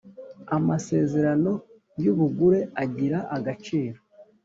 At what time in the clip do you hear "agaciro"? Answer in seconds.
3.37-3.99